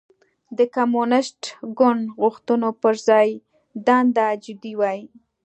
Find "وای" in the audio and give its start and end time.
4.79-5.01